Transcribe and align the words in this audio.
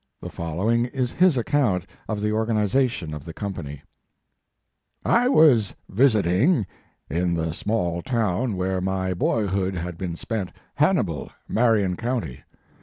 The 0.19 0.31
following 0.31 0.85
is 0.85 1.11
his 1.11 1.37
account 1.37 1.85
of 2.07 2.21
the 2.21 2.31
or 2.31 2.47
ganization 2.47 3.13
of 3.13 3.23
the 3.23 3.35
company: 3.35 3.83
"I 5.05 5.29
was 5.29 5.75
visiting 5.89 6.65
in 7.07 7.35
the 7.35 7.53
small 7.53 8.01
town 8.01 8.55
where 8.55 8.81
my 8.81 9.13
boyhood 9.13 9.75
had 9.75 9.99
been 9.99 10.15
spent 10.15 10.53
Hannibal, 10.73 11.31
Marion 11.47 11.97
County. 11.97 12.41